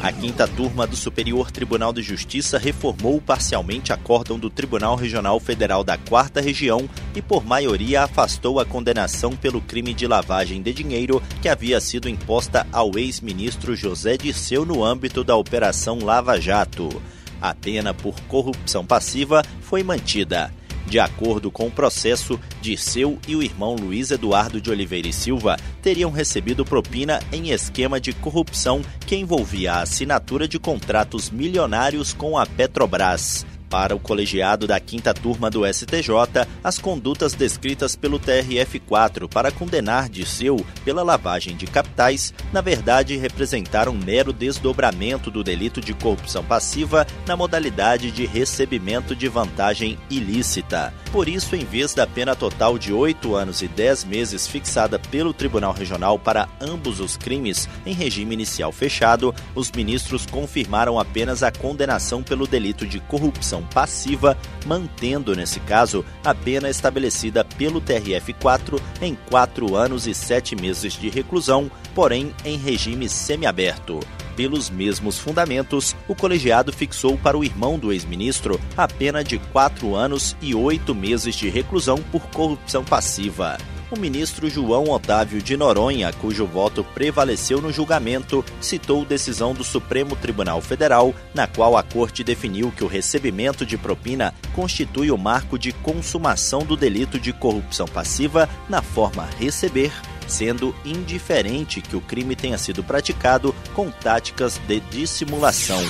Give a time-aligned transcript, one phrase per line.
[0.00, 5.82] A quinta turma do Superior Tribunal de Justiça reformou parcialmente acórdão do Tribunal Regional Federal
[5.82, 11.22] da Quarta Região e, por maioria, afastou a condenação pelo crime de lavagem de dinheiro
[11.40, 17.02] que havia sido imposta ao ex-ministro José Dirceu no âmbito da Operação Lava Jato.
[17.40, 20.52] A pena por corrupção passiva foi mantida.
[20.86, 25.56] De acordo com o processo, Dirceu e o irmão Luiz Eduardo de Oliveira e Silva
[25.82, 32.38] teriam recebido propina em esquema de corrupção que envolvia a assinatura de contratos milionários com
[32.38, 33.44] a Petrobras.
[33.68, 40.08] Para o colegiado da quinta turma do STJ, as condutas descritas pelo TRF4 para condenar
[40.08, 47.06] Disseu pela lavagem de capitais, na verdade representaram mero desdobramento do delito de corrupção passiva
[47.26, 50.94] na modalidade de recebimento de vantagem ilícita.
[51.10, 55.32] Por isso, em vez da pena total de 8 anos e 10 meses fixada pelo
[55.32, 61.50] Tribunal Regional para ambos os crimes em regime inicial fechado, os ministros confirmaram apenas a
[61.50, 69.16] condenação pelo delito de corrupção passiva, mantendo, nesse caso, a pena estabelecida pelo TRF4 em
[69.28, 74.00] quatro anos e sete meses de reclusão, porém em regime semiaberto.
[74.36, 79.94] Pelos mesmos fundamentos, o colegiado fixou para o irmão do ex-ministro a pena de quatro
[79.94, 83.56] anos e oito meses de reclusão por corrupção passiva
[83.90, 90.16] o ministro João Otávio de Noronha, cujo voto prevaleceu no julgamento, citou decisão do Supremo
[90.16, 95.58] Tribunal Federal, na qual a corte definiu que o recebimento de propina constitui o marco
[95.58, 99.92] de consumação do delito de corrupção passiva na forma receber
[100.26, 105.80] sendo indiferente que o crime tenha sido praticado com táticas de dissimulação.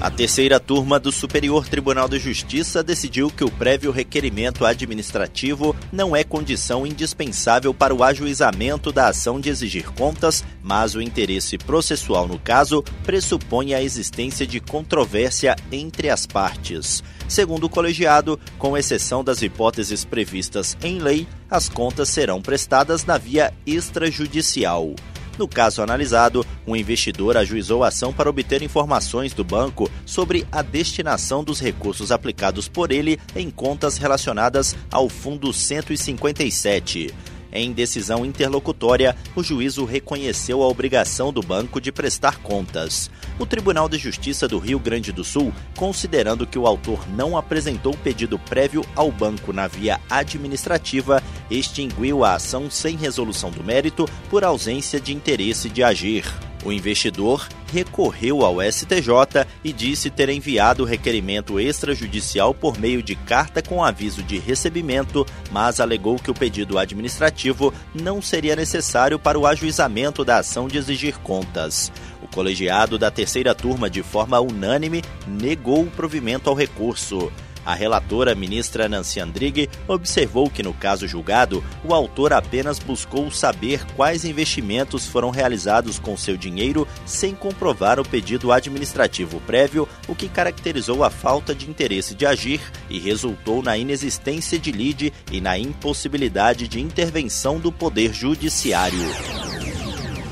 [0.00, 6.14] A terceira turma do Superior Tribunal de Justiça decidiu que o prévio requerimento administrativo não
[6.14, 12.28] é condição indispensável para o ajuizamento da ação de exigir contas, mas o interesse processual
[12.28, 17.02] no caso pressupõe a existência de controvérsia entre as partes.
[17.26, 23.18] Segundo o colegiado, com exceção das hipóteses previstas em lei, as contas serão prestadas na
[23.18, 24.94] via extrajudicial.
[25.38, 30.62] No caso analisado, um investidor ajuizou a ação para obter informações do banco sobre a
[30.62, 37.14] destinação dos recursos aplicados por ele em contas relacionadas ao Fundo 157.
[37.52, 43.10] Em decisão interlocutória, o juízo reconheceu a obrigação do banco de prestar contas.
[43.38, 47.94] O Tribunal de Justiça do Rio Grande do Sul, considerando que o autor não apresentou
[47.94, 54.44] pedido prévio ao banco na via administrativa, extinguiu a ação sem resolução do mérito por
[54.44, 56.24] ausência de interesse de agir.
[56.64, 63.14] O investidor recorreu ao STJ e disse ter enviado o requerimento extrajudicial por meio de
[63.14, 69.38] carta com aviso de recebimento, mas alegou que o pedido administrativo não seria necessário para
[69.38, 71.92] o ajuizamento da ação de exigir contas.
[72.22, 77.30] O colegiado da terceira turma, de forma unânime, negou o provimento ao recurso.
[77.68, 83.84] A relatora, ministra Nancy Andrighi, observou que no caso julgado, o autor apenas buscou saber
[83.94, 90.30] quais investimentos foram realizados com seu dinheiro sem comprovar o pedido administrativo prévio, o que
[90.30, 95.58] caracterizou a falta de interesse de agir e resultou na inexistência de lide e na
[95.58, 98.98] impossibilidade de intervenção do Poder Judiciário.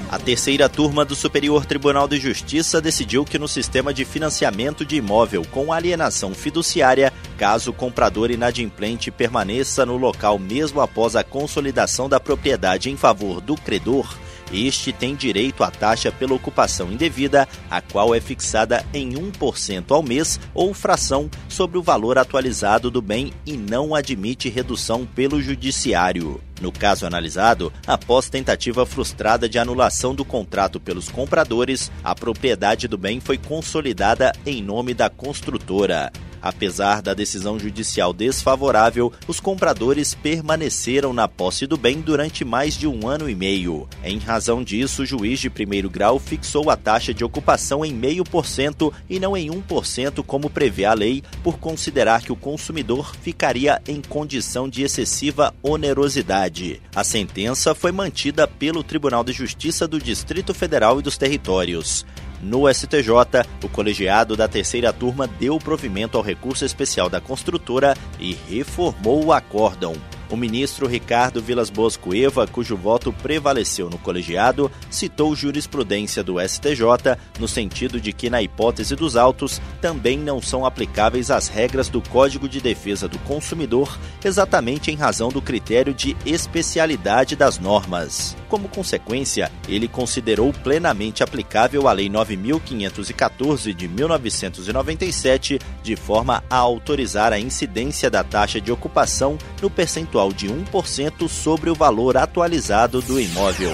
[0.09, 4.97] A terceira turma do Superior Tribunal de Justiça decidiu que no sistema de financiamento de
[4.97, 12.09] imóvel com alienação fiduciária, caso o comprador inadimplente permaneça no local mesmo após a consolidação
[12.09, 14.17] da propriedade em favor do credor,
[14.53, 20.03] este tem direito à taxa pela ocupação indevida, a qual é fixada em 1% ao
[20.03, 26.41] mês ou fração sobre o valor atualizado do bem e não admite redução pelo judiciário.
[26.61, 32.97] No caso analisado, após tentativa frustrada de anulação do contrato pelos compradores, a propriedade do
[32.97, 36.11] bem foi consolidada em nome da construtora.
[36.47, 42.87] Apesar da decisão judicial desfavorável, os compradores permaneceram na posse do bem durante mais de
[42.87, 43.89] um ano e meio.
[44.05, 48.93] Em razão disso, o juiz de primeiro grau fixou a taxa de ocupação em 0,5%
[49.11, 54.01] e não em 1%, como prevê a lei, por considerar que o consumidor ficaria em
[54.01, 56.81] condição de excessiva onerosidade.
[56.95, 62.07] A sentença foi mantida pelo Tribunal de Justiça do Distrito Federal e dos Territórios.
[62.43, 63.11] No STJ,
[63.63, 69.33] o colegiado da terceira turma deu provimento ao recurso especial da construtora e reformou o
[69.33, 69.95] acórdão.
[70.29, 77.17] O ministro Ricardo Vilas Boas Cueva, cujo voto prevaleceu no colegiado, citou jurisprudência do STJ
[77.39, 82.03] no sentido de que, na hipótese dos autos, também não são aplicáveis as regras do
[82.03, 88.37] Código de Defesa do Consumidor, exatamente em razão do critério de especialidade das normas.
[88.49, 97.33] Como consequência, ele considerou plenamente aplicável a Lei 9514 de 1997, de forma a autorizar
[97.33, 103.03] a incidência da taxa de ocupação no percentual percentual de 1% sobre o valor atualizado
[103.03, 103.73] do imóvel.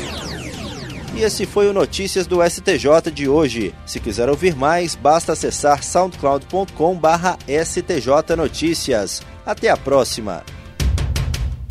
[1.15, 3.73] E esse foi o Notícias do STJ de hoje.
[3.87, 9.23] Se quiser ouvir mais, basta acessar soundcloud.com/stj notícias.
[9.45, 10.43] Até a próxima.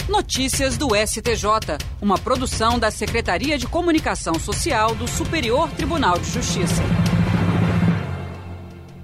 [0.08, 6.84] Notícias do STJ, uma produção da Secretaria de Comunicação Social do Superior Tribunal de Justiça.